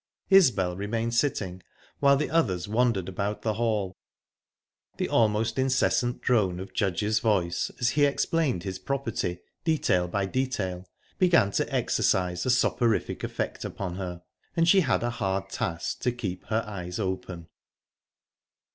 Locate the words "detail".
9.63-10.07, 10.25-10.87